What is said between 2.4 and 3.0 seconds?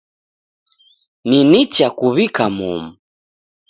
momu.